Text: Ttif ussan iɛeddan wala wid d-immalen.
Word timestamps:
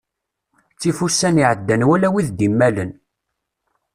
Ttif 0.73 0.97
ussan 1.05 1.41
iɛeddan 1.43 1.85
wala 1.87 2.09
wid 2.13 2.27
d-immalen. 2.37 2.91